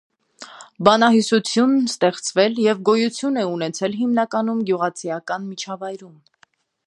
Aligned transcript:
Բանահյուսությունն 0.87 1.83
ստեղծվել 1.91 2.57
և 2.69 2.81
գոյություն 2.89 3.37
է 3.43 3.45
ունեցել 3.51 3.99
հիմնականում 4.01 4.65
գյուղացիական 4.71 5.49
միջավայրում։ 5.53 6.19